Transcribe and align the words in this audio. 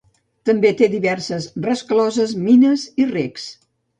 També 0.49 0.69
té 0.79 0.87
diverses 0.93 1.45
rescloses, 1.67 2.35
mines 2.47 2.89
i 3.05 3.09
recs. 3.13 3.49